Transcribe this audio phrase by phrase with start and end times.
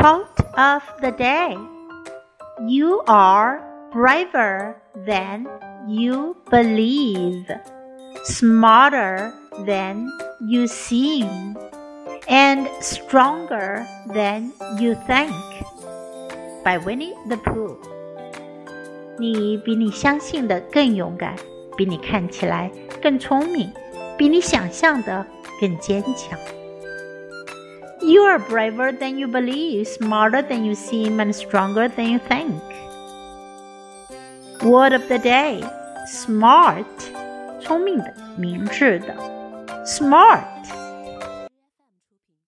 [0.00, 1.56] Quote of the day
[2.66, 3.60] You are
[3.92, 4.76] braver
[5.06, 5.46] than
[5.86, 7.46] you believe,
[8.24, 9.32] smarter
[9.66, 10.08] than
[10.40, 11.56] you seem,
[12.28, 15.32] and stronger than you think.
[16.64, 17.76] By Winnie the Pooh.
[19.18, 21.36] 你比你相信的更勇敢，
[21.76, 22.70] 比你看起来
[23.02, 23.72] 更聪明，
[24.16, 25.26] 比你想象的
[25.60, 26.38] 更坚强。
[28.10, 32.62] You are braver than you believe, smarter than you seem, and stronger than you think.
[34.62, 35.62] Word of the day:
[36.06, 36.86] smart，
[37.60, 39.14] 聪明的，明智的，
[39.84, 40.42] smart。